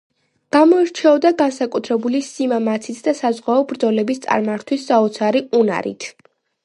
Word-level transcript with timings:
გამოირჩეოდა 0.55 1.31
განსაკუთრებული 1.41 2.21
სიმამაცით 2.29 3.03
და 3.09 3.15
საზღვაო 3.19 3.67
ბრძოლების 3.73 4.25
წარმართვის 4.25 4.87
საოცარი 4.93 5.45
უნარით. 5.61 6.09